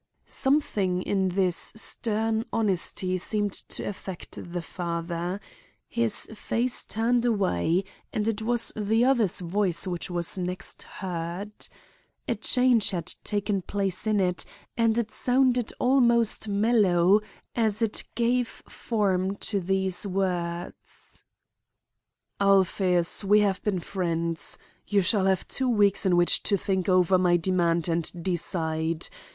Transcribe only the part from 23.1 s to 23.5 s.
we